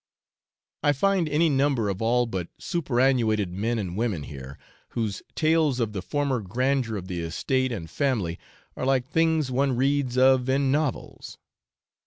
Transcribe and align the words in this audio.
I 0.81 0.93
find 0.93 1.29
any 1.29 1.47
number 1.47 1.87
of 1.87 2.01
all 2.01 2.25
but 2.25 2.47
superannuated 2.57 3.51
men 3.53 3.77
and 3.77 3.95
women 3.95 4.23
here, 4.23 4.57
whose 4.97 5.21
tales 5.35 5.79
of 5.79 5.93
the 5.93 6.01
former 6.01 6.41
grandeur 6.41 6.97
of 6.97 7.07
the 7.07 7.21
estate 7.21 7.71
and 7.71 7.87
family 7.87 8.39
are 8.75 8.83
like 8.83 9.05
things 9.05 9.51
one 9.51 9.75
reads 9.75 10.17
of 10.17 10.49
in 10.49 10.71
novels. 10.71 11.37